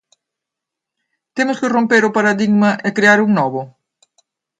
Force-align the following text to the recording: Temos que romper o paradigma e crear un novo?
Temos 1.35 1.57
que 1.61 1.71
romper 1.75 2.03
o 2.05 2.15
paradigma 2.17 2.69
e 2.87 2.89
crear 2.97 3.19
un 3.25 3.31
novo? 3.39 3.61